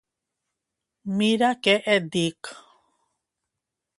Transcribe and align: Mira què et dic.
Mira 1.19 1.51
què 1.67 1.77
et 1.97 2.09
dic. 2.17 2.53